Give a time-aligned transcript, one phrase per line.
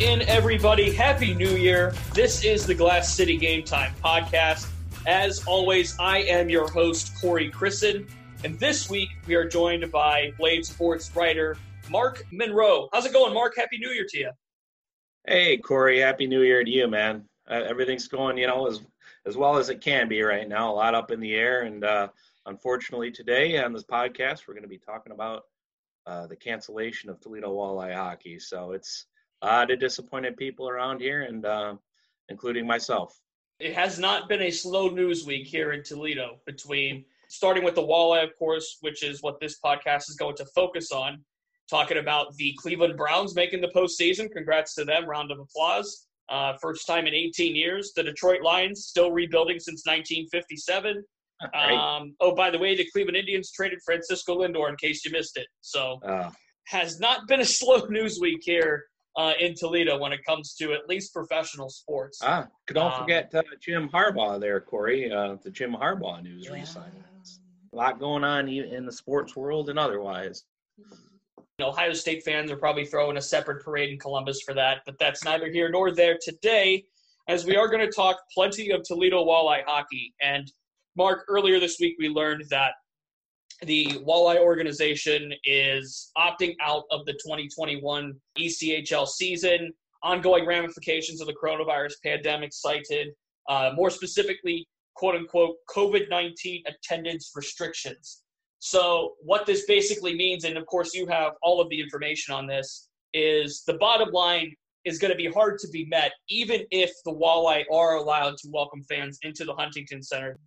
[0.00, 0.90] in, everybody.
[0.92, 1.92] Happy New Year.
[2.14, 4.70] This is the Glass City Game Time podcast.
[5.06, 8.06] As always, I am your host, Corey Christen.
[8.42, 11.58] And this week, we are joined by Blade Sports writer
[11.90, 12.88] Mark Monroe.
[12.94, 13.54] How's it going, Mark?
[13.56, 14.30] Happy New Year to you.
[15.26, 16.00] Hey, Corey.
[16.00, 17.26] Happy New Year to you, man.
[17.46, 18.80] Uh, everything's going, you know, as
[19.26, 20.72] as well as it can be right now.
[20.72, 22.08] A lot up in the air, and uh,
[22.46, 25.42] unfortunately, today on this podcast, we're going to be talking about
[26.06, 28.38] uh, the cancellation of Toledo Walleye hockey.
[28.38, 29.04] So it's
[29.42, 31.74] a lot of disappointed people around here, and uh,
[32.28, 33.18] including myself.
[33.58, 37.82] It has not been a slow news week here in Toledo between starting with the
[37.82, 41.22] walleye, of course, which is what this podcast is going to focus on.
[41.68, 44.30] Talking about the Cleveland Browns making the postseason.
[44.30, 45.06] Congrats to them.
[45.06, 46.06] Round of applause.
[46.28, 47.92] Uh, first time in 18 years.
[47.94, 51.04] The Detroit Lions still rebuilding since 1957.
[51.54, 51.72] Right.
[51.72, 55.38] Um, oh, by the way, the Cleveland Indians traded Francisco Lindor in case you missed
[55.38, 55.46] it.
[55.62, 56.30] So, uh.
[56.66, 58.84] has not been a slow news week here
[59.16, 62.18] uh, in Toledo when it comes to at least professional sports.
[62.22, 65.12] Ah, don't um, forget uh, Jim Harbaugh there, Corey.
[65.12, 66.54] Uh, the Jim Harbaugh news yeah.
[66.54, 66.90] recently.
[67.72, 70.44] A lot going on in the sports world and otherwise.
[71.60, 75.24] Ohio State fans are probably throwing a separate parade in Columbus for that, but that's
[75.24, 76.84] neither here nor there today,
[77.28, 80.14] as we are going to talk plenty of Toledo walleye hockey.
[80.22, 80.50] And
[80.96, 82.72] Mark, earlier this week we learned that
[83.62, 89.72] the Walleye organization is opting out of the 2021 ECHL season.
[90.02, 93.08] Ongoing ramifications of the coronavirus pandemic cited,
[93.50, 98.22] uh, more specifically, quote unquote, COVID 19 attendance restrictions.
[98.60, 102.46] So, what this basically means, and of course, you have all of the information on
[102.46, 106.90] this, is the bottom line is going to be hard to be met, even if
[107.04, 110.38] the Walleye are allowed to welcome fans into the Huntington Center.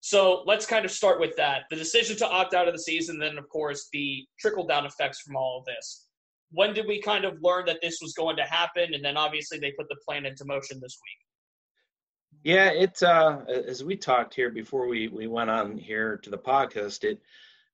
[0.00, 1.64] So let's kind of start with that.
[1.70, 5.20] The decision to opt out of the season, then, of course, the trickle down effects
[5.20, 6.06] from all of this.
[6.52, 8.94] When did we kind of learn that this was going to happen?
[8.94, 11.18] And then obviously they put the plan into motion this week.
[12.42, 16.38] Yeah, it's uh, as we talked here before we, we went on here to the
[16.38, 17.04] podcast.
[17.04, 17.20] It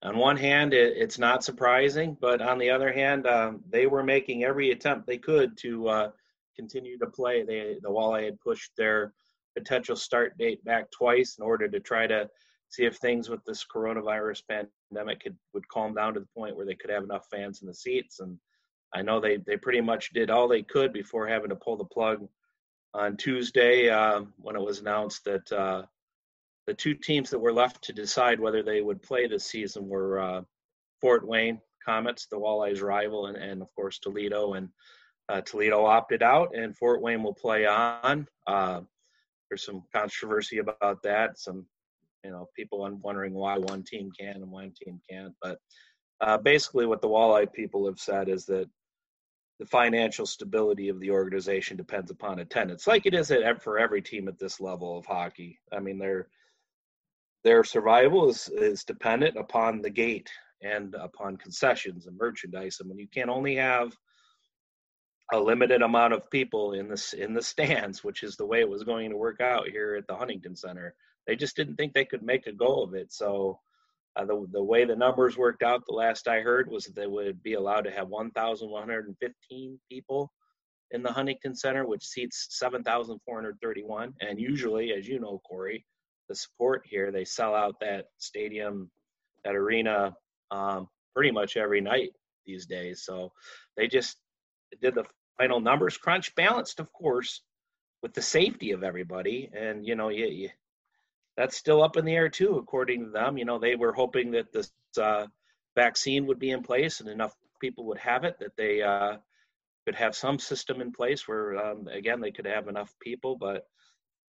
[0.02, 4.02] on one hand, it, it's not surprising, but on the other hand, um, they were
[4.02, 6.10] making every attempt they could to uh,
[6.54, 7.44] continue to play.
[7.44, 9.14] They the Walleye had pushed their
[9.56, 12.28] potential start date back twice in order to try to
[12.68, 16.66] see if things with this coronavirus pandemic could would calm down to the point where
[16.66, 18.20] they could have enough fans in the seats.
[18.20, 18.38] And
[18.94, 21.84] I know they they pretty much did all they could before having to pull the
[21.84, 22.26] plug
[22.94, 25.82] on Tuesday uh, when it was announced that uh,
[26.66, 30.18] the two teams that were left to decide whether they would play this season were
[30.18, 30.42] uh,
[31.00, 34.54] Fort Wayne Comets, the Walleyes' rival, and, and of course Toledo.
[34.54, 34.68] And
[35.28, 38.26] uh, Toledo opted out, and Fort Wayne will play on.
[39.48, 41.38] There's some controversy about that.
[41.38, 41.66] Some,
[42.24, 45.34] you know, people are wondering why one team can and one team can't.
[45.42, 45.58] But
[46.20, 48.68] uh, basically, what the Walleye people have said is that
[49.58, 54.02] the financial stability of the organization depends upon attendance, like it is at, for every
[54.02, 55.58] team at this level of hockey.
[55.72, 56.28] I mean, their
[57.42, 60.30] their survival is is dependent upon the gate
[60.62, 62.78] and upon concessions and merchandise.
[62.82, 63.96] I mean, you can only have
[65.32, 68.68] a limited amount of people in this in the stands, which is the way it
[68.68, 70.94] was going to work out here at the Huntington Center.
[71.26, 73.12] They just didn't think they could make a go of it.
[73.12, 73.58] So
[74.14, 77.06] uh, the the way the numbers worked out, the last I heard was that they
[77.06, 80.32] would be allowed to have 1,115 people
[80.92, 84.14] in the Huntington Center, which seats 7,431.
[84.20, 85.84] And usually, as you know, Corey,
[86.28, 88.90] the support here they sell out that stadium,
[89.44, 90.14] that arena,
[90.52, 92.10] um, pretty much every night
[92.46, 93.02] these days.
[93.04, 93.32] So
[93.76, 94.18] they just
[94.80, 95.04] did the
[95.38, 97.42] final numbers crunch, balanced, of course,
[98.02, 99.50] with the safety of everybody.
[99.54, 100.50] And, you know, you, you,
[101.36, 103.36] that's still up in the air, too, according to them.
[103.38, 104.70] You know, they were hoping that this
[105.00, 105.26] uh,
[105.74, 109.16] vaccine would be in place and enough people would have it that they uh,
[109.86, 113.36] could have some system in place where, um, again, they could have enough people.
[113.36, 113.66] But,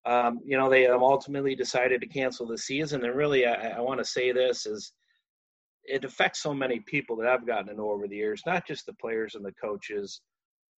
[0.06, 3.04] um, you know, they ultimately decided to cancel the season.
[3.04, 4.92] And really, I, I want to say this is
[5.84, 8.86] it affects so many people that I've gotten to know over the years, not just
[8.86, 10.20] the players and the coaches,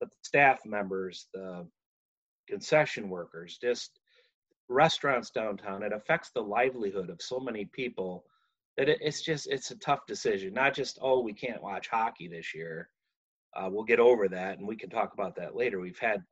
[0.00, 1.66] but the staff members, the
[2.48, 3.98] concession workers, just
[4.68, 5.82] restaurants downtown.
[5.82, 8.24] It affects the livelihood of so many people
[8.76, 10.52] that it, it's just it's a tough decision.
[10.52, 12.90] Not just oh we can't watch hockey this year.
[13.54, 15.80] Uh, we'll get over that, and we can talk about that later.
[15.80, 16.22] We've had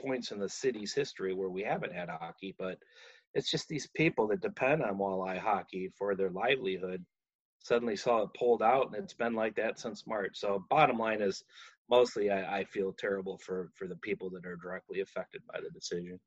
[0.00, 2.78] points in the city's history where we haven't had hockey, but
[3.34, 7.04] it's just these people that depend on walleye hockey for their livelihood
[7.58, 10.38] suddenly saw it pulled out, and it's been like that since March.
[10.38, 11.42] So, bottom line is,
[11.90, 15.70] mostly I, I feel terrible for for the people that are directly affected by the
[15.70, 16.18] decision.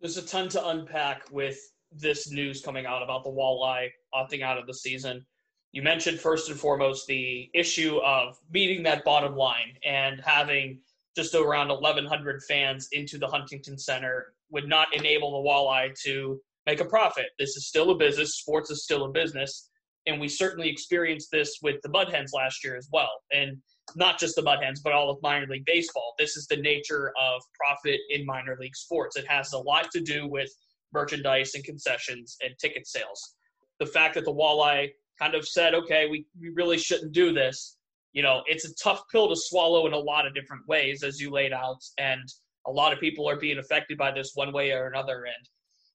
[0.00, 1.58] There's a ton to unpack with
[1.92, 5.24] this news coming out about the walleye opting out of the season.
[5.72, 10.80] You mentioned first and foremost the issue of meeting that bottom line and having
[11.16, 16.80] just around 1,100 fans into the Huntington Center would not enable the Walleye to make
[16.80, 17.26] a profit.
[17.38, 18.36] This is still a business.
[18.36, 19.70] Sports is still a business.
[20.06, 23.10] And we certainly experienced this with the Mud Hens last year as well.
[23.32, 23.56] And
[23.96, 26.14] not just the Mud Hens, but all of minor league baseball.
[26.18, 29.16] This is the nature of profit in minor league sports.
[29.16, 30.50] It has a lot to do with
[30.92, 33.34] merchandise and concessions and ticket sales.
[33.80, 37.76] The fact that the Walleye kind of said, okay, we, we really shouldn't do this,
[38.14, 41.20] you know, it's a tough pill to swallow in a lot of different ways, as
[41.20, 41.82] you laid out.
[41.98, 42.22] And
[42.66, 45.24] a lot of people are being affected by this one way or another.
[45.24, 45.48] And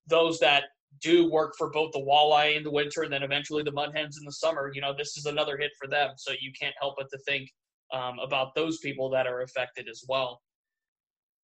[0.08, 0.66] those that
[1.02, 4.18] do work for both the walleye in the winter and then eventually the mud hens
[4.18, 6.12] in the summer, you know, this is another hit for them.
[6.18, 7.50] So you can't help but to think
[7.94, 10.42] um, about those people that are affected as well.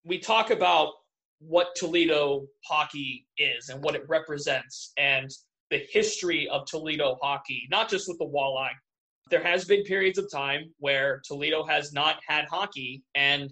[0.04, 0.94] We talk about
[1.40, 5.30] what Toledo hockey is and what it represents and
[5.72, 8.70] the history of Toledo hockey, not just with the walleye.
[9.30, 13.52] There has been periods of time where Toledo has not had hockey and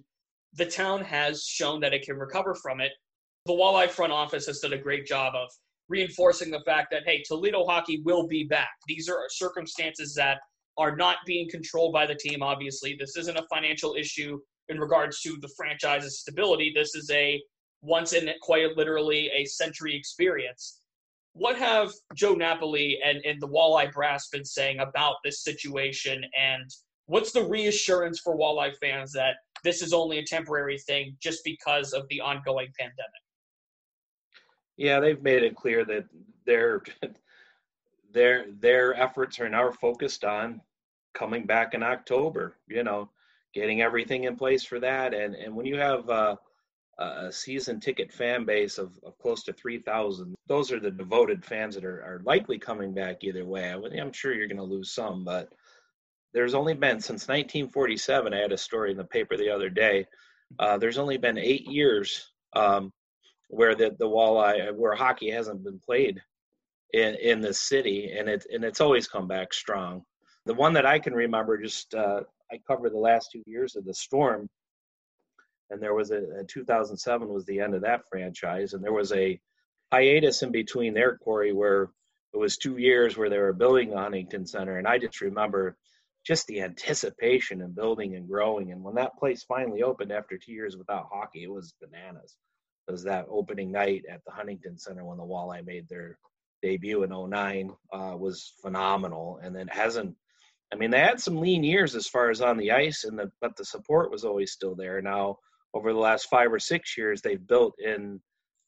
[0.54, 2.92] the town has shown that it can recover from it.
[3.46, 5.50] The walleye front office has done a great job of
[5.90, 8.70] reinforcing the fact that hey, Toledo hockey will be back.
[8.88, 10.38] These are circumstances that
[10.78, 12.42] are not being controlled by the team.
[12.42, 14.40] Obviously, this isn't a financial issue
[14.70, 16.72] in regards to the franchise's stability.
[16.74, 17.42] This is a
[17.82, 20.80] once in quite literally a century experience.
[21.34, 26.24] What have Joe Napoli and, and the Walleye Brass been saying about this situation?
[26.40, 26.70] And
[27.08, 31.94] what's the reassurance for Walleye fans that this is only a temporary thing just because
[31.94, 33.24] of the ongoing pandemic?
[34.78, 36.06] Yeah, they've made it clear that
[36.46, 36.82] their
[38.14, 40.62] their their efforts are now focused on
[41.14, 42.58] coming back in October.
[42.68, 43.10] You know,
[43.54, 45.14] getting everything in place for that.
[45.14, 46.36] And and when you have uh,
[46.98, 50.36] a season ticket fan base of, of close to 3,000.
[50.48, 53.70] Those are the devoted fans that are, are likely coming back either way.
[53.70, 55.50] I am sure you're going to lose some, but
[56.34, 58.34] there's only been since 1947.
[58.34, 60.06] I had a story in the paper the other day.
[60.60, 62.92] Uh, there's only been eight years um,
[63.50, 66.22] where the the walleye where hockey hasn't been played
[66.94, 70.04] in in the city, and it and it's always come back strong.
[70.46, 73.86] The one that I can remember, just uh, I covered the last two years of
[73.86, 74.50] the storm,
[75.70, 79.12] and there was a, a 2007 was the end of that franchise, and there was
[79.14, 79.40] a
[79.92, 81.90] hiatus in between there, Corey, where
[82.34, 85.78] it was two years where they were building the Huntington Center, and I just remember
[86.26, 88.72] just the anticipation and building and growing.
[88.72, 92.38] And when that place finally opened after two years without hockey, it was bananas
[92.88, 96.18] It was that opening night at the Huntington Center when the Walleye made their
[96.64, 99.40] debut in 09 uh, was phenomenal.
[99.44, 100.16] And then hasn't,
[100.72, 103.30] I mean, they had some lean years as far as on the ice, and the,
[103.42, 105.02] but the support was always still there.
[105.02, 105.38] Now,
[105.76, 108.22] over the last five or six years, they've built in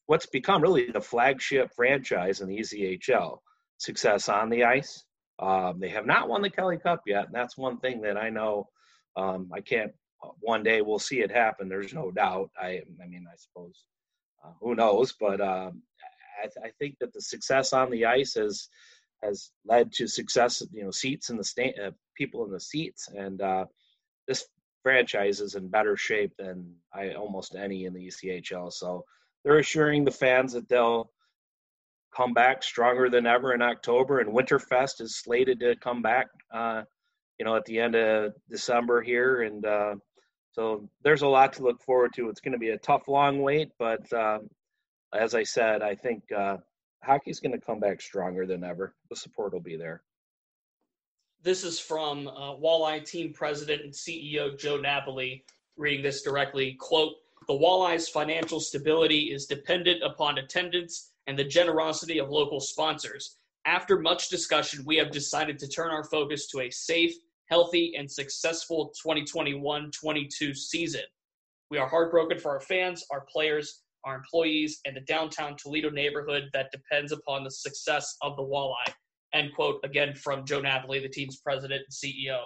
[0.08, 3.40] what's become really the flagship franchise in the ECHL.
[3.78, 5.04] Success on the ice.
[5.40, 8.30] Um, they have not won the Kelly Cup yet, and that's one thing that I
[8.30, 8.70] know.
[9.18, 9.92] Um, I can't.
[10.40, 11.68] One day we'll see it happen.
[11.68, 12.50] There's no doubt.
[12.60, 13.86] I, I mean, I suppose
[14.44, 15.14] uh, who knows?
[15.20, 15.82] But um,
[16.38, 18.70] I, th- I, think that the success on the ice has
[19.24, 20.62] has led to success.
[20.72, 23.66] You know, seats in the stand, uh, people in the seats, and uh,
[24.28, 24.46] this
[24.84, 28.72] franchise is in better shape than I almost any in the ECHL.
[28.72, 29.04] So
[29.44, 31.12] they're assuring the fans that they'll
[32.16, 36.28] come back stronger than ever in October, and Winterfest is slated to come back.
[36.54, 36.84] Uh,
[37.40, 39.96] you know, at the end of December here, and uh,
[40.54, 42.30] so there's a lot to look forward to.
[42.30, 44.50] It's going to be a tough, long wait, but um,
[45.16, 46.58] as I said, I think uh,
[47.04, 48.96] hockey's going to come back stronger than ever.
[49.10, 50.04] The support will be there.
[51.42, 55.46] This is from uh, Walleye team president and CEO Joe Napoli.
[55.78, 57.14] Reading this directly, quote:
[57.48, 63.38] "The Walleye's financial stability is dependent upon attendance and the generosity of local sponsors.
[63.66, 67.16] After much discussion, we have decided to turn our focus to a safe
[67.48, 71.02] healthy, and successful 2021 22 season.
[71.70, 76.50] We are heartbroken for our fans, our players, our employees, and the downtown Toledo neighborhood
[76.54, 78.94] that depends upon the success of the walleye.
[79.34, 82.44] End quote, again from Joe Napoli, the team's president and CEO.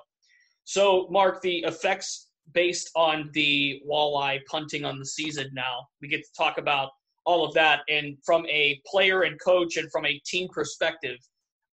[0.64, 6.24] So, Mark, the effects based on the walleye punting on the season now, we get
[6.24, 6.90] to talk about
[7.26, 7.82] all of that.
[7.90, 11.18] And from a player and coach and from a team perspective,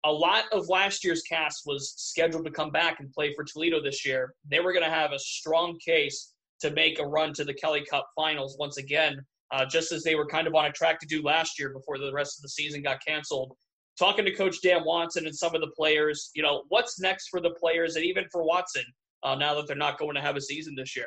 [0.04, 3.82] a lot of last year's cast was scheduled to come back and play for Toledo
[3.82, 4.34] this year.
[4.48, 7.84] They were going to have a strong case to make a run to the Kelly
[7.84, 9.20] Cup finals once again,
[9.52, 11.98] uh, just as they were kind of on a track to do last year before
[11.98, 13.52] the rest of the season got canceled.
[13.98, 17.40] Talking to Coach Dan Watson and some of the players, you know, what's next for
[17.40, 18.84] the players and even for Watson
[19.22, 21.06] uh, now that they're not going to have a season this year?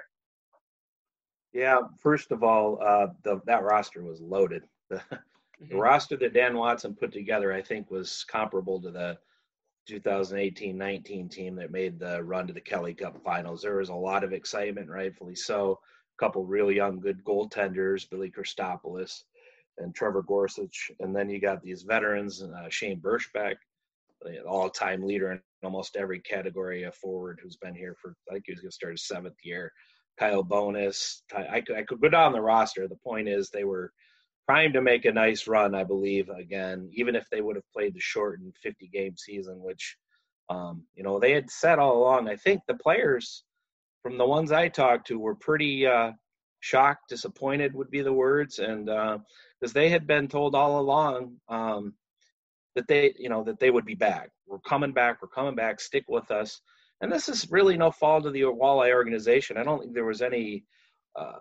[1.53, 4.63] Yeah, first of all, uh, the, that roster was loaded.
[5.59, 5.77] The mm-hmm.
[5.77, 9.17] roster that Dan Watson put together, I think, was comparable to the
[9.89, 13.61] 2018-19 team that made the run to the Kelly Cup Finals.
[13.61, 15.79] There was a lot of excitement, rightfully so.
[16.19, 19.23] Couple really young, good goaltenders, Billy Christopoulos
[19.77, 20.91] and Trevor Gorsuch.
[20.99, 23.55] And then you got these veterans, uh, Shane Berschbach,
[24.21, 28.45] the all-time leader in almost every category of forward who's been here for, I think
[28.47, 29.71] he was going to start his seventh year.
[30.19, 31.21] Kyle Bonis.
[31.33, 32.87] I, could, I could go down the roster.
[32.87, 33.93] The point is they were
[34.45, 37.93] primed to make a nice run, I believe, again, even if they would have played
[37.93, 39.95] the shortened 50-game season, which,
[40.49, 42.27] um, you know, they had said all along.
[42.27, 43.43] I think the players,
[44.01, 46.11] from the ones I talked to, were pretty uh,
[46.61, 51.35] shocked, disappointed would be the words, and because uh, they had been told all along
[51.49, 51.93] um,
[52.75, 54.29] that they, you know, that they would be back.
[54.47, 55.21] We're coming back.
[55.21, 55.79] We're coming back.
[55.79, 56.61] Stick with us.
[57.01, 59.57] And this is really no fault of the Walleye organization.
[59.57, 60.65] I don't think there was any,
[61.17, 61.37] uh,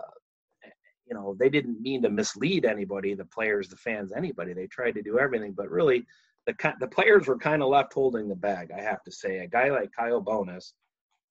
[1.07, 4.53] you know, they didn't mean to mislead anybody, the players, the fans, anybody.
[4.53, 6.07] They tried to do everything, but really,
[6.47, 8.71] the the players were kind of left holding the bag.
[8.77, 10.73] I have to say, a guy like Kyle Bonis,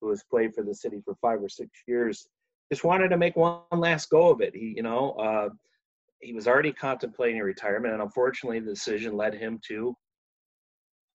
[0.01, 2.27] who has played for the city for five or six years,
[2.71, 4.55] just wanted to make one last go of it.
[4.55, 5.49] He, you know, uh,
[6.21, 9.95] he was already contemplating retirement, and unfortunately, the decision led him to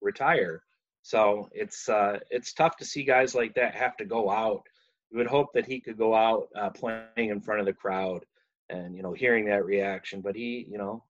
[0.01, 0.63] retire.
[1.03, 4.63] So it's uh, it's tough to see guys like that have to go out.
[5.11, 8.25] You would hope that he could go out uh, playing in front of the crowd
[8.71, 10.21] and you know hearing that reaction.
[10.21, 11.05] But he, you know,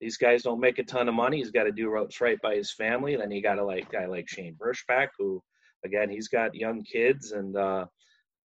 [0.00, 1.38] these guys don't make a ton of money.
[1.38, 3.16] He's got to do what's right by his family.
[3.16, 5.42] Then you got a like guy like Shane Berschbach, who
[5.86, 7.86] again he's got young kids and uh,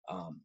[0.10, 0.40] um,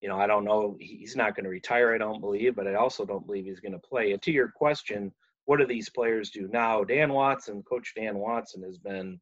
[0.00, 1.94] you know I don't know he's not going to retire.
[1.94, 4.12] I don't believe, but I also don't believe he's going to play.
[4.12, 5.12] And to your question,
[5.44, 6.84] what do these players do now?
[6.84, 9.20] Dan Watson, Coach Dan Watson, has been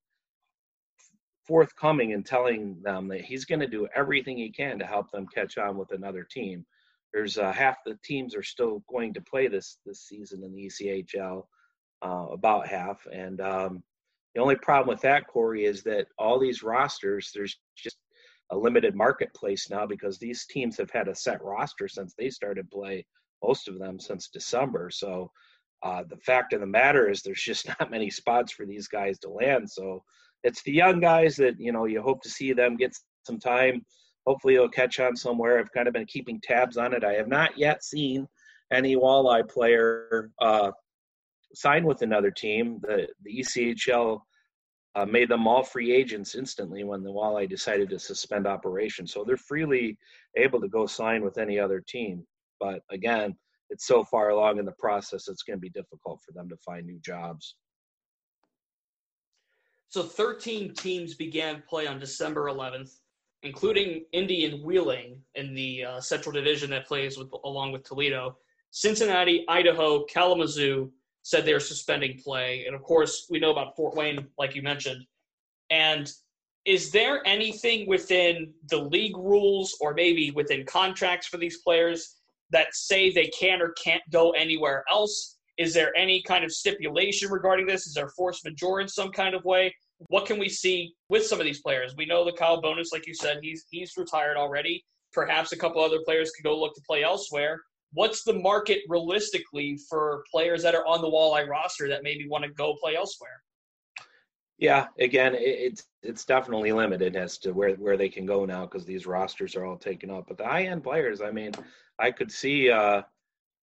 [1.47, 5.27] forthcoming in telling them that he's going to do everything he can to help them
[5.27, 6.65] catch on with another team.
[7.13, 10.67] There's uh, half the teams are still going to play this this season in the
[10.67, 11.45] ECHL,
[12.03, 13.83] uh, about half, and um,
[14.35, 17.97] the only problem with that, Corey, is that all these rosters, there's just
[18.51, 22.71] a limited marketplace now because these teams have had a set roster since they started
[22.71, 23.07] play.
[23.43, 24.91] Most of them since December.
[24.91, 25.31] So
[25.83, 29.19] uh, the fact of the matter is, there's just not many spots for these guys
[29.21, 29.71] to land.
[29.71, 30.03] So
[30.43, 33.85] it's the young guys that you know you hope to see them get some time.
[34.27, 35.59] Hopefully, they'll catch on somewhere.
[35.59, 37.05] I've kind of been keeping tabs on it.
[37.05, 38.27] I have not yet seen
[38.73, 40.71] any walleye player uh,
[41.55, 42.81] sign with another team.
[42.83, 44.21] The the ECHL
[44.97, 49.13] uh, made them all free agents instantly when the walleye decided to suspend operations.
[49.13, 49.99] So they're freely
[50.37, 52.25] able to go sign with any other team.
[52.61, 53.35] But again,
[53.71, 56.57] it's so far along in the process, it's going to be difficult for them to
[56.59, 57.57] find new jobs.
[59.89, 62.99] So 13 teams began play on December 11th,
[63.43, 68.37] including Indy and Wheeling in the uh, Central Division that plays with along with Toledo.
[68.71, 70.91] Cincinnati, Idaho, Kalamazoo
[71.25, 75.05] said they're suspending play, and of course we know about Fort Wayne, like you mentioned.
[75.71, 76.09] And
[76.65, 82.75] is there anything within the league rules or maybe within contracts for these players that
[82.75, 85.39] say they can or can't go anywhere else?
[85.59, 87.87] Is there any kind of stipulation regarding this?
[87.87, 89.75] Is there force majeure in some kind of way?
[90.09, 91.95] what can we see with some of these players?
[91.97, 94.85] We know the Kyle Bonis, like you said, he's he's retired already.
[95.13, 97.63] Perhaps a couple other players could go look to play elsewhere.
[97.95, 102.45] What's the market realistically for players that are on the walleye roster that maybe want
[102.45, 103.41] to go play elsewhere?
[104.59, 108.85] Yeah, again, it's it's definitely limited as to where where they can go now because
[108.85, 110.27] these rosters are all taken up.
[110.29, 111.53] But the high end players, I mean,
[111.99, 113.03] I could see uh,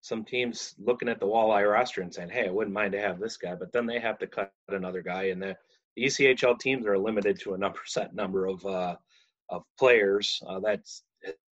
[0.01, 3.19] some teams looking at the walleye roster and saying, "Hey, I wouldn't mind to have
[3.19, 5.55] this guy," but then they have to cut another guy, and then
[5.95, 8.95] the ECHL teams are limited to a number set number of uh,
[9.49, 10.41] of players.
[10.45, 11.03] Uh, that's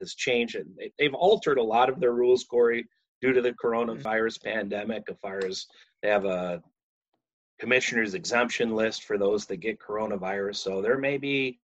[0.01, 0.57] has changed.
[0.57, 2.87] And they've altered a lot of their rules, Corey,
[3.21, 4.49] due to the coronavirus mm-hmm.
[4.49, 5.05] pandemic.
[5.09, 5.67] As far as
[6.03, 6.63] they have a
[7.59, 11.59] commissioner's exemption list for those that get coronavirus, so there may be.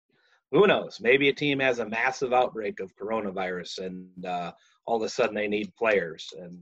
[0.51, 0.99] Who knows?
[0.99, 4.53] Maybe a team has a massive outbreak of coronavirus, and uh,
[4.87, 6.33] all of a sudden they need players.
[6.41, 6.61] And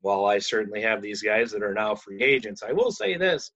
[0.00, 3.50] while I certainly have these guys that are now free agents, I will say this: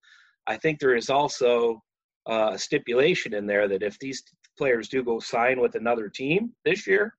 [0.49, 1.80] I think there is also
[2.28, 4.23] uh, a stipulation in there that if these
[4.59, 7.15] players do go sign with another team this year,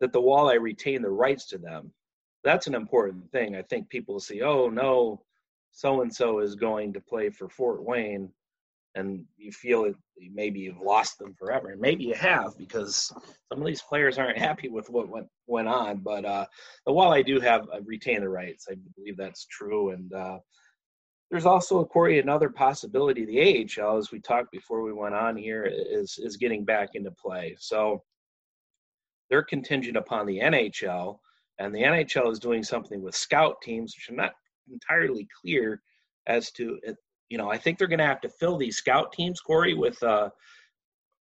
[0.00, 1.92] that the Walleye retain the rights to them.
[2.42, 3.54] That's an important thing.
[3.54, 5.22] I think people see, oh no,
[5.72, 8.30] so and so is going to play for Fort Wayne,
[8.94, 9.94] and you feel it,
[10.32, 13.12] maybe you've lost them forever, and maybe you have because
[13.48, 15.98] some of these players aren't happy with what went went on.
[15.98, 16.46] But uh,
[16.86, 18.66] the Walleye do have uh, retain the rights.
[18.70, 20.38] I believe that's true, and uh,
[21.30, 23.24] there's also, Corey, another possibility.
[23.24, 27.12] The AHL, as we talked before we went on here, is is getting back into
[27.12, 27.56] play.
[27.58, 28.02] So
[29.28, 31.18] they're contingent upon the NHL,
[31.58, 34.32] and the NHL is doing something with scout teams, which I'm not
[34.70, 35.80] entirely clear
[36.26, 36.78] as to.
[37.28, 40.02] You know, I think they're going to have to fill these scout teams, Corey, with
[40.02, 40.30] uh,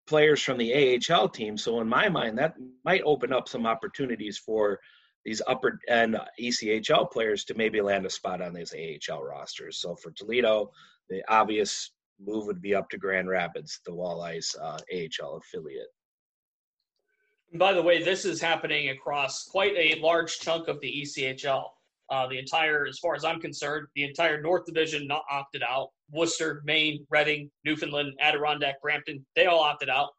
[0.07, 1.55] players from the AHL team.
[1.55, 4.79] So in my mind, that might open up some opportunities for
[5.25, 9.77] these upper and ECHL players to maybe land a spot on these AHL rosters.
[9.79, 10.71] So for Toledo,
[11.09, 15.87] the obvious move would be up to Grand Rapids, the Walleyes uh, AHL affiliate.
[17.55, 21.65] By the way, this is happening across quite a large chunk of the ECHL.
[22.11, 25.89] Uh, the entire, as far as I'm concerned, the entire North Division not opted out.
[26.11, 30.09] Worcester, Maine, Reading, Newfoundland, Adirondack, Brampton, they all opted out.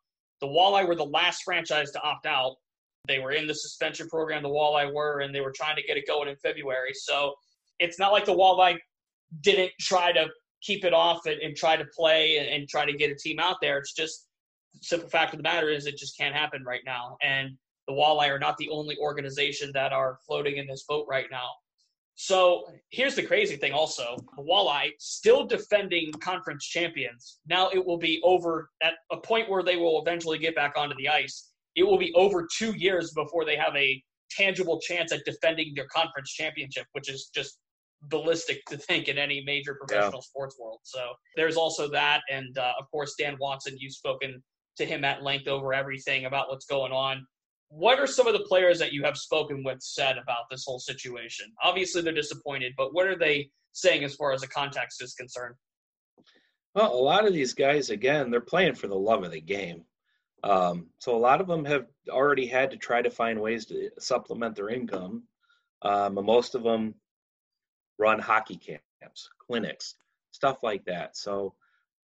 [0.41, 2.57] The Walleye were the last franchise to opt out.
[3.07, 5.97] They were in the suspension program, the Walleye were, and they were trying to get
[5.97, 6.93] it going in February.
[6.95, 7.35] So
[7.79, 8.79] it's not like the Walleye
[9.41, 10.29] didn't try to
[10.63, 13.39] keep it off and, and try to play and, and, try to get a team
[13.39, 13.79] out there.
[13.79, 14.27] It's just
[14.83, 17.17] simple fact of the matter is it just can't happen right now.
[17.23, 17.57] And
[17.89, 21.49] the Walleye are not the only organization that are floating in this boat right now.
[22.15, 27.39] So here's the crazy thing also the Walleye still defending conference champions.
[27.47, 30.95] Now it will be over at a point where they will eventually get back onto
[30.97, 31.50] the ice.
[31.77, 35.87] It will be over two years before they have a tangible chance at defending their
[35.87, 37.59] conference championship, which is just
[38.03, 40.29] ballistic to think in any major professional yeah.
[40.29, 40.81] sports world.
[40.85, 41.01] So
[41.37, 42.23] there's also that.
[42.31, 44.43] And uh, of course, Dan Watson, you've spoken
[44.79, 47.27] to him at length over everything about what's going on
[47.71, 50.81] what are some of the players that you have spoken with said about this whole
[50.81, 51.47] situation?
[51.63, 55.55] Obviously, they're disappointed, but what are they saying as far as the context is concerned?
[56.75, 59.85] Well, a lot of these guys, again, they're playing for the love of the game.
[60.43, 63.91] Um, so a lot of them have already had to try to find ways to
[63.99, 65.25] supplement their income.
[65.83, 66.95] Um, most of them
[67.99, 69.95] run hockey camps, clinics,
[70.31, 71.17] stuff like that.
[71.17, 71.55] So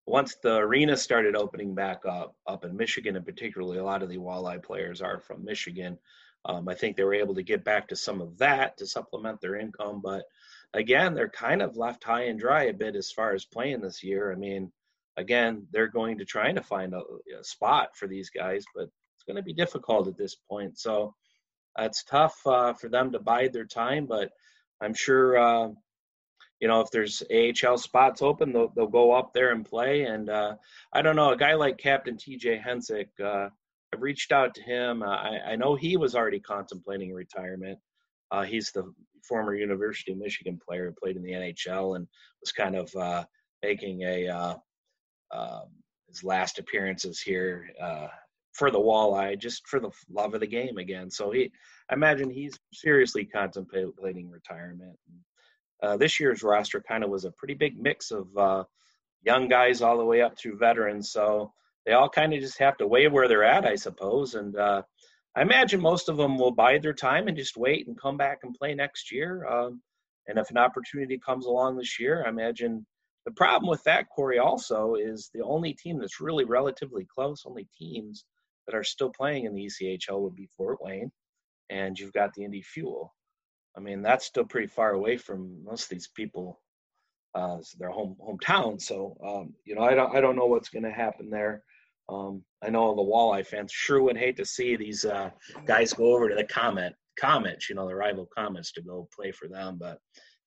[0.07, 4.09] once the arena started opening back up, up in Michigan, and particularly a lot of
[4.09, 5.99] the walleye players are from Michigan,
[6.47, 9.41] um, I think they were able to get back to some of that to supplement
[9.41, 10.01] their income.
[10.03, 10.25] But
[10.73, 14.03] again, they're kind of left high and dry a bit as far as playing this
[14.03, 14.33] year.
[14.33, 14.73] I mean,
[15.21, 17.03] again, they're going to try to find a,
[17.39, 20.79] a spot for these guys, but it's going to be difficult at this point.
[20.79, 21.15] So
[21.79, 24.31] it's tough uh, for them to bide their time, but
[24.81, 25.69] I'm sure uh,
[26.61, 30.03] you know, if there's AHL spots open, they'll, they'll go up there and play.
[30.03, 30.57] And uh,
[30.93, 33.49] I don't know, a guy like Captain TJ Hensick, uh,
[33.93, 35.03] I've reached out to him.
[35.03, 37.79] Uh, I, I, know he was already contemplating retirement.
[38.47, 38.93] He's the
[39.27, 42.07] former University of Michigan player who played in the NHL and
[42.41, 43.27] was kind of
[43.63, 44.61] making a
[45.33, 45.69] um,
[46.09, 47.69] his last appearances here
[48.53, 51.11] for the walleye, just for the love of the game again.
[51.11, 51.53] So he,
[51.89, 54.99] I imagine he's seriously contemplating retirement.
[55.83, 58.65] Uh, this year's roster kind of was a pretty big mix of uh,
[59.23, 61.13] young guys all the way up through veterans.
[61.13, 61.53] So
[61.87, 64.35] they all kind of just have to weigh where they're at, I suppose.
[64.35, 64.83] And uh,
[65.37, 68.41] I imagine most of them will bide their time and just wait and come back
[68.43, 69.47] and play next year.
[69.47, 69.81] Um,
[70.27, 72.85] and if an opportunity comes along this year, I imagine
[73.27, 77.69] the problem with that, Corey, also is the only team that's really relatively close, only
[77.79, 78.25] teams
[78.67, 81.11] that are still playing in the ECHL would be Fort Wayne,
[81.69, 83.15] and you've got the Indy Fuel.
[83.77, 86.61] I mean, that's still pretty far away from most of these people,
[87.35, 88.81] uh, their home hometown.
[88.81, 91.63] So, um, you know, I don't, I don't know what's going to happen there.
[92.09, 95.31] Um, I know the walleye fans sure would hate to see these uh,
[95.67, 99.31] guys go over to the Comet, Comets, you know, the rival Comets to go play
[99.31, 99.79] for them.
[99.79, 99.99] But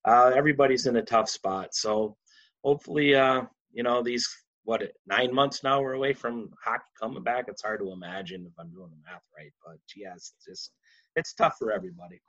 [0.06, 1.74] uh, everybody's in a tough spot.
[1.74, 2.18] So
[2.64, 4.28] hopefully, uh, you know, these
[4.66, 7.46] what nine months now we're away from hockey coming back.
[7.48, 10.72] It's hard to imagine if I'm doing the math right, but yes, it's just
[11.16, 12.22] it's tough for everybody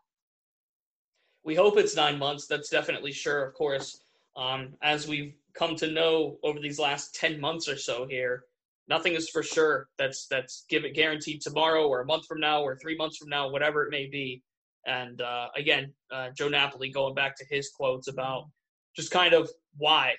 [1.44, 2.47] we hope it's nine months.
[2.47, 4.03] That's definitely sure, of course.
[4.37, 8.44] Um, as we've come to know over these last ten months or so here,
[8.88, 9.88] nothing is for sure.
[9.99, 13.29] That's that's give it guaranteed tomorrow or a month from now or three months from
[13.29, 14.42] now, whatever it may be.
[14.87, 18.49] And uh, again, uh, Joe Napoli going back to his quotes about
[18.97, 20.14] just kind of why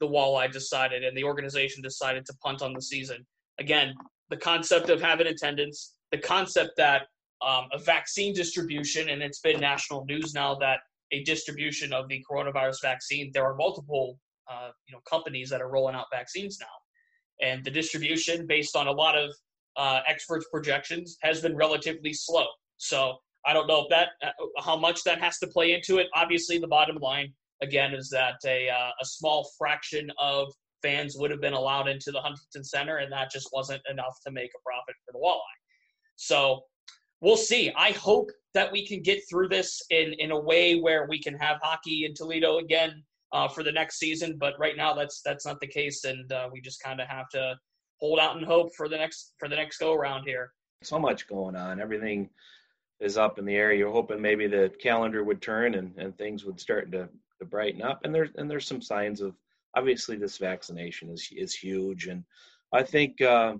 [0.00, 3.24] the walleye decided and the organization decided to punt on the season.
[3.58, 3.94] Again,
[4.30, 7.02] the concept of having attendance, the concept that
[7.46, 10.80] um, a vaccine distribution, and it's been national news now that
[11.12, 13.30] a distribution of the coronavirus vaccine.
[13.34, 14.18] There are multiple,
[14.50, 18.86] uh, you know, companies that are rolling out vaccines now, and the distribution, based on
[18.86, 19.34] a lot of
[19.76, 22.46] uh, experts' projections, has been relatively slow.
[22.76, 26.08] So I don't know if that, uh, how much that has to play into it.
[26.14, 31.30] Obviously, the bottom line again is that a uh, a small fraction of fans would
[31.30, 34.62] have been allowed into the Huntington Center, and that just wasn't enough to make a
[34.64, 35.58] profit for the walleye.
[36.16, 36.62] So
[37.20, 37.72] we'll see.
[37.76, 41.36] I hope that we can get through this in in a way where we can
[41.38, 44.36] have hockey in Toledo again uh, for the next season.
[44.38, 47.28] But right now, that's that's not the case, and uh, we just kind of have
[47.30, 47.56] to
[48.00, 50.52] hold out and hope for the next for the next go around here.
[50.82, 51.78] So much going on.
[51.78, 52.30] Everything
[53.00, 53.72] is up in the air.
[53.72, 57.08] You're hoping maybe the calendar would turn and, and things would start to,
[57.40, 58.00] to brighten up.
[58.04, 59.34] And there's and there's some signs of
[59.76, 62.06] obviously this vaccination is is huge.
[62.06, 62.24] And
[62.72, 63.54] I think uh,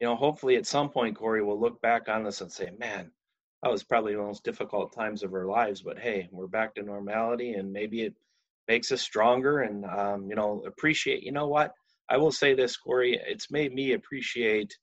[0.00, 3.10] you know, hopefully at some point, Corey will look back on this and say, man,
[3.62, 5.82] that was probably the most difficult times of our lives.
[5.82, 8.14] But hey, we're back to normality, and maybe it
[8.68, 11.22] makes us stronger and um, you know appreciate.
[11.22, 11.72] You know what?
[12.10, 13.18] I will say this, Corey.
[13.26, 14.76] It's made me appreciate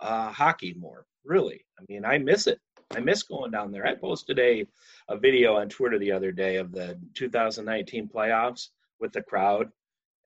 [0.00, 1.06] uh, hockey more.
[1.24, 2.60] Really, I mean, I miss it.
[2.96, 3.86] I miss going down there.
[3.86, 4.66] I posted a
[5.08, 8.68] a video on Twitter the other day of the 2019 playoffs
[9.00, 9.70] with the crowd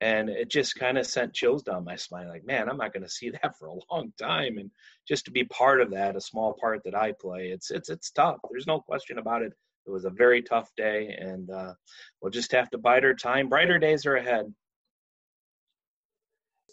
[0.02, 3.04] and it just kind of sent chills down my spine like man i'm not going
[3.04, 4.58] to see that for a long time.
[4.58, 4.70] And
[5.06, 8.10] just to be part of that a small part that i play it's it's it's
[8.10, 8.38] tough.
[8.50, 9.52] There's no question about it.
[9.86, 11.74] It was a very tough day and uh,
[12.20, 13.48] we'll just have to bide our time.
[13.48, 14.52] Brighter days are ahead.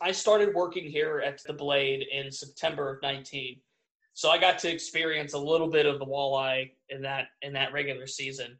[0.02, 3.60] I started working here at the blade in september of 19
[4.20, 7.72] so i got to experience a little bit of the walleye in that in that
[7.72, 8.58] regular season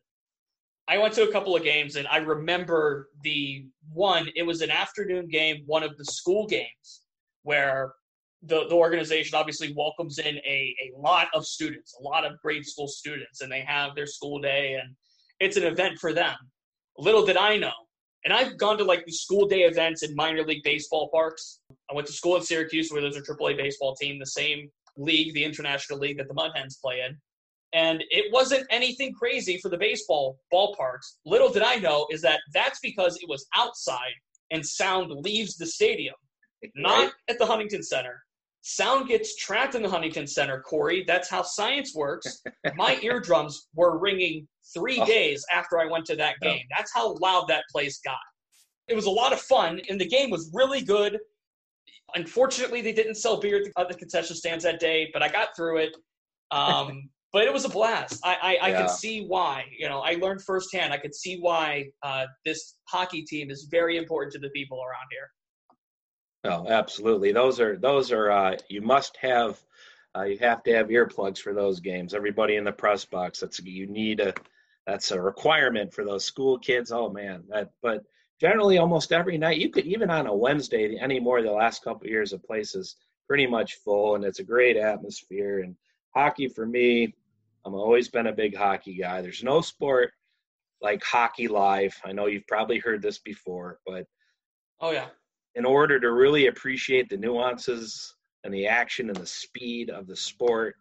[0.90, 4.72] I went to a couple of games and I remember the one, it was an
[4.72, 7.04] afternoon game, one of the school games
[7.44, 7.94] where
[8.42, 12.66] the, the organization obviously welcomes in a, a lot of students, a lot of grade
[12.66, 14.96] school students, and they have their school day and
[15.40, 16.36] it's an event for them.
[16.98, 17.72] Little did I know.
[18.26, 21.60] And I've gone to like the school day events in minor league baseball parks.
[21.92, 25.34] I went to school in Syracuse where there's a AAA baseball team, the same league,
[25.34, 27.18] the international league that the Mud Hens play in
[27.74, 31.18] and it wasn't anything crazy for the baseball ballparks.
[31.26, 34.14] Little did I know is that that's because it was outside
[34.52, 36.16] and sound leaves the stadium,
[36.76, 38.22] not at the Huntington Center.
[38.62, 41.04] Sound gets trapped in the Huntington Center, Corey.
[41.08, 42.42] That's how science works.
[42.76, 45.06] My eardrums were ringing three oh.
[45.06, 46.46] days after I went to that oh.
[46.46, 46.66] game.
[46.76, 48.18] That's how loud that place got.
[48.88, 51.20] It was a lot of fun, and the game was really good.
[52.16, 55.78] Unfortunately, they didn't sell beer at the, concession stands that day, but I got through
[55.78, 55.98] it.
[56.52, 58.20] Um, but it was a blast.
[58.24, 58.82] I I, I yeah.
[58.82, 59.66] could see why.
[59.78, 60.94] You know, I learned firsthand.
[60.94, 65.08] I could see why uh, this hockey team is very important to the people around
[65.12, 65.30] here.
[66.46, 67.32] Oh, absolutely.
[67.32, 69.60] Those are those are uh, you must have.
[70.18, 72.16] Uh, you have to have earplugs for those games.
[72.16, 73.40] Everybody in the press box.
[73.40, 74.34] That's you need a.
[74.88, 76.92] That's a requirement for those school kids.
[76.92, 77.72] Oh man, that.
[77.84, 78.04] But
[78.40, 81.42] generally, almost every night, you could even on a Wednesday anymore.
[81.42, 82.96] The last couple of years, of places
[83.28, 85.60] pretty much full, and it's a great atmosphere.
[85.60, 85.76] And
[86.16, 87.14] hockey for me,
[87.66, 89.22] I'm always been a big hockey guy.
[89.22, 90.12] There's no sport
[90.82, 91.96] like hockey live.
[92.06, 94.06] I know you've probably heard this before, but
[94.80, 95.08] oh yeah.
[95.56, 100.16] In order to really appreciate the nuances and the action and the speed of the
[100.16, 100.76] sport,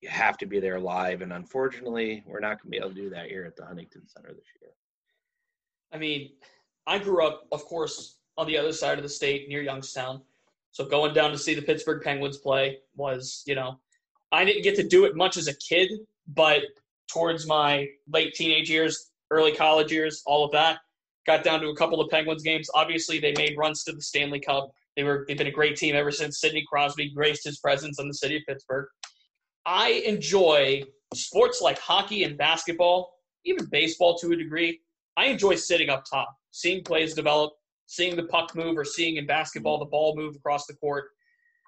[0.00, 1.22] you have to be there live.
[1.22, 4.08] And unfortunately, we're not going to be able to do that here at the Huntington
[4.08, 4.70] Center this year.
[5.92, 6.30] I mean,
[6.86, 10.22] I grew up, of course, on the other side of the state near Youngstown.
[10.72, 13.80] So going down to see the Pittsburgh Penguins play was, you know,
[14.32, 15.90] I didn't get to do it much as a kid,
[16.28, 16.62] but
[17.12, 20.78] towards my late teenage years, early college years, all of that,
[21.26, 22.70] got down to a couple of Penguins games.
[22.74, 24.70] Obviously, they made runs to the Stanley Cup.
[24.96, 28.08] They were they've been a great team ever since Sidney Crosby graced his presence on
[28.08, 28.86] the city of Pittsburgh.
[29.66, 30.82] I enjoy
[31.14, 33.12] sports like hockey and basketball,
[33.44, 34.80] even baseball to a degree.
[35.16, 37.52] I enjoy sitting up top, seeing plays develop,
[37.86, 41.06] seeing the puck move, or seeing in basketball the ball move across the court.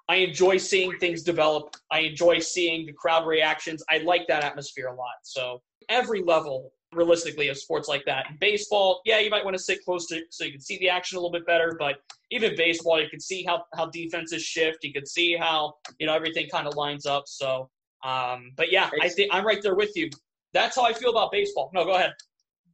[0.09, 1.75] I enjoy seeing things develop.
[1.91, 3.83] I enjoy seeing the crowd reactions.
[3.89, 5.15] I like that atmosphere a lot.
[5.23, 8.25] So every level, realistically, of sports like that.
[8.29, 10.89] In baseball, yeah, you might want to sit close to so you can see the
[10.89, 11.75] action a little bit better.
[11.79, 11.97] But
[12.31, 14.83] even baseball, you can see how how defenses shift.
[14.83, 17.23] You can see how you know everything kind of lines up.
[17.27, 17.69] So,
[18.03, 20.09] um, but yeah, I think I'm right there with you.
[20.53, 21.71] That's how I feel about baseball.
[21.73, 22.11] No, go ahead.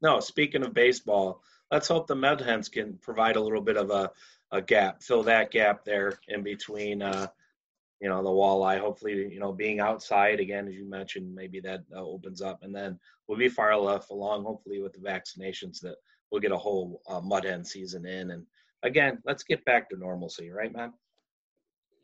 [0.02, 3.90] No, speaking of baseball, let's hope the Mud Hens can provide a little bit of
[3.92, 4.12] a
[4.52, 7.28] a gap, fill that gap there in between, uh,
[8.02, 8.80] you know, the walleye.
[8.80, 12.74] Hopefully, you know, being outside again, as you mentioned, maybe that uh, opens up, and
[12.74, 15.98] then we'll be far enough along, hopefully, with the vaccinations that
[16.32, 18.32] we'll get a whole uh, mud hen season in.
[18.32, 18.46] And
[18.84, 20.94] again, let's get back to normalcy, right, man?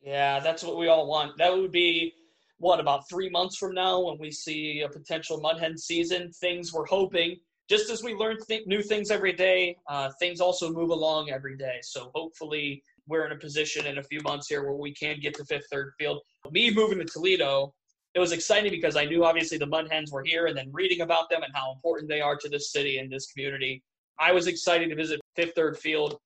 [0.03, 1.37] Yeah, that's what we all want.
[1.37, 2.13] That would be
[2.57, 6.31] what about three months from now when we see a potential mud hen season.
[6.31, 7.37] Things we're hoping
[7.69, 11.57] just as we learn th- new things every day, uh, things also move along every
[11.57, 11.79] day.
[11.81, 15.35] So hopefully, we're in a position in a few months here where we can get
[15.35, 16.21] to fifth third field.
[16.51, 17.73] Me moving to Toledo,
[18.13, 21.01] it was exciting because I knew obviously the Mud Hens were here, and then reading
[21.01, 23.83] about them and how important they are to this city and this community.
[24.19, 26.17] I was excited to visit fifth third field.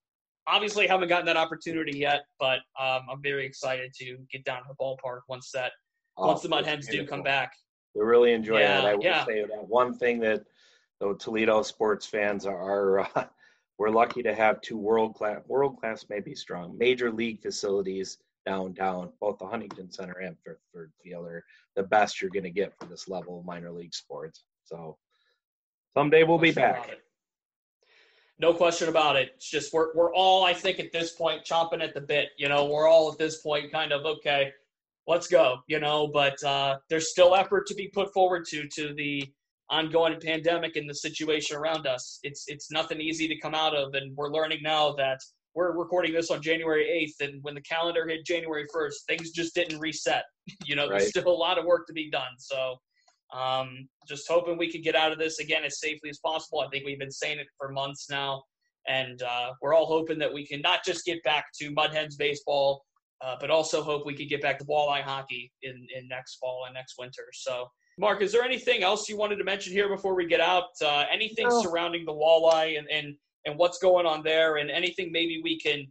[0.47, 4.67] Obviously, haven't gotten that opportunity yet, but um, I'm very excited to get down to
[4.67, 5.71] the ballpark once that
[6.17, 7.53] oh, once the Mud Hens do come back.
[7.95, 8.85] We really enjoy yeah, it.
[8.85, 9.25] I will yeah.
[9.25, 10.43] say that one thing that
[10.99, 13.25] though Toledo sports fans are, uh,
[13.77, 18.17] we're lucky to have two world class, world class may be strong, major league facilities
[18.45, 19.11] downtown.
[19.19, 21.43] Both the Huntington Center and Fifth Third Field are
[21.75, 24.43] the best you're going to get for this level of minor league sports.
[24.65, 24.97] So
[25.93, 26.89] someday we'll be back.
[28.39, 29.31] No question about it.
[29.35, 32.29] It's just we're we're all, I think, at this point chomping at the bit.
[32.37, 34.53] You know, we're all at this point kind of okay.
[35.07, 36.07] let's go, you know.
[36.07, 39.29] But uh, there's still effort to be put forward to to the
[39.69, 42.19] ongoing pandemic and the situation around us.
[42.23, 45.19] It's it's nothing easy to come out of, and we're learning now that
[45.55, 49.55] we're recording this on January 8th, and when the calendar hit January 1st, things just
[49.55, 50.23] didn't reset.
[50.65, 52.31] you know, there's still a lot of work to be done.
[52.37, 52.75] So,
[53.33, 56.61] um, just hoping we could get out of this again as safely as possible.
[56.61, 58.43] I think we've been saying it for months now,
[58.87, 62.15] and uh, we're all hoping that we can not just get back to Mud Hens
[62.15, 62.83] baseball,
[63.21, 66.63] uh, but also hope we could get back to walleye hockey in, in next fall
[66.65, 67.25] and next winter.
[67.33, 67.67] So,
[67.99, 70.69] Mark, is there anything else you wanted to mention here before we get out?
[70.81, 71.61] Uh, anything oh.
[71.61, 75.85] surrounding the walleye and, and and what's going on there, and anything maybe we can.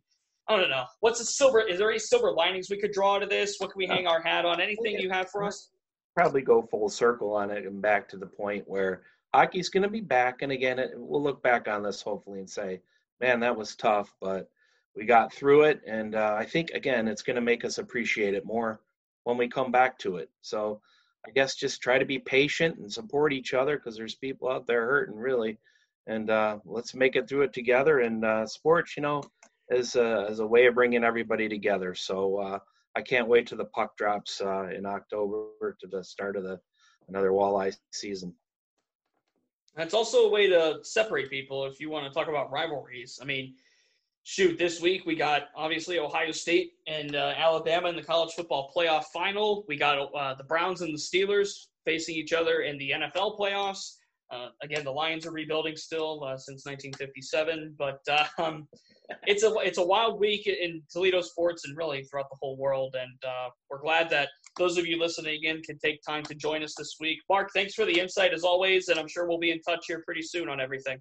[0.48, 0.84] I don't know.
[1.00, 1.60] What's a silver?
[1.60, 3.56] Is there any silver linings we could draw out of this?
[3.58, 4.60] What can we hang our hat on?
[4.60, 5.68] Anything you have for us?
[6.16, 9.02] Probably go full circle on it and back to the point where
[9.34, 10.40] hockey's going to be back.
[10.40, 12.80] And again, we'll look back on this hopefully and say,
[13.20, 14.50] man, that was tough, but
[14.96, 15.82] we got through it.
[15.86, 18.80] And uh, I think, again, it's going to make us appreciate it more
[19.24, 20.30] when we come back to it.
[20.40, 20.80] So
[21.28, 24.66] I guess just try to be patient and support each other because there's people out
[24.66, 25.58] there hurting really
[26.08, 28.00] and uh, let's make it through it together.
[28.00, 29.22] And uh, sports, you know,
[29.68, 31.94] is a, is a way of bringing everybody together.
[31.94, 32.58] So uh,
[32.96, 36.58] I can't wait till the puck drops uh, in October to the start of the
[37.08, 38.34] another walleye season.
[39.76, 43.18] That's also a way to separate people if you want to talk about rivalries.
[43.22, 43.54] I mean,
[44.28, 48.70] shoot, this week we got obviously Ohio State and uh, Alabama in the college football
[48.76, 49.64] playoff final.
[49.68, 53.94] We got uh, the Browns and the Steelers facing each other in the NFL playoffs.
[54.30, 58.00] Uh, again, the Lions are rebuilding still uh, since 1957, but
[58.38, 58.68] um,
[59.26, 62.96] it's a it's a wild week in Toledo sports and really throughout the whole world.
[63.00, 66.62] And uh, we're glad that those of you listening in can take time to join
[66.62, 67.16] us this week.
[67.30, 70.02] Mark, thanks for the insight as always, and I'm sure we'll be in touch here
[70.04, 70.98] pretty soon on everything.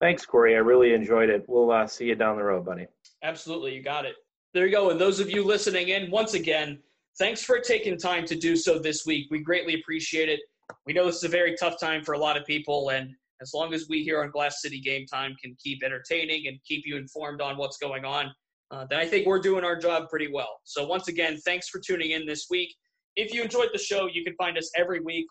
[0.00, 0.54] Thanks, Corey.
[0.54, 1.44] I really enjoyed it.
[1.48, 2.86] We'll uh, see you down the road, buddy.
[3.22, 4.14] Absolutely, you got it.
[4.54, 4.90] There you go.
[4.90, 6.78] And those of you listening in, once again,
[7.18, 9.26] thanks for taking time to do so this week.
[9.30, 10.40] We greatly appreciate it
[10.86, 13.52] we know this is a very tough time for a lot of people, and as
[13.54, 16.96] long as we here on Glass City Game Time can keep entertaining and keep you
[16.96, 18.32] informed on what's going on,
[18.70, 20.60] uh, then I think we're doing our job pretty well.
[20.64, 22.74] So once again, thanks for tuning in this week.
[23.16, 25.26] If you enjoyed the show, you can find us every week,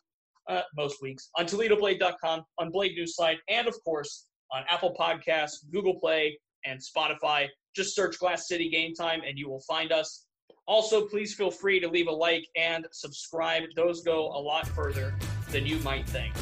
[0.49, 5.69] uh, most weeks, on ToledoBlade.com, on Blade News Newsline, and of course on Apple Podcasts,
[5.71, 7.47] Google Play, and Spotify.
[7.75, 10.25] Just search Glass City Game Time, and you will find us.
[10.67, 13.63] Also, please feel free to leave a like and subscribe.
[13.75, 15.15] Those go a lot further
[15.49, 16.33] than you might think.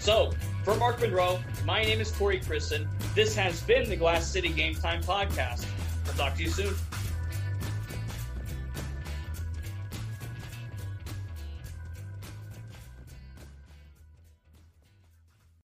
[0.00, 0.32] So,
[0.64, 2.88] for Mark Monroe, my name is Corey Christen.
[3.14, 5.66] This has been the Glass City Game Time Podcast.
[6.06, 6.74] I'll talk to you soon.